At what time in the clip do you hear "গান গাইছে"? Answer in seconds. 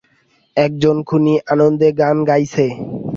1.99-2.65